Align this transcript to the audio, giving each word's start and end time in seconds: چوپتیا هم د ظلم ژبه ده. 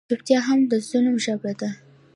چوپتیا 0.09 0.39
هم 0.47 0.59
د 0.71 0.73
ظلم 0.89 1.15
ژبه 1.25 1.51
ده. 1.59 1.69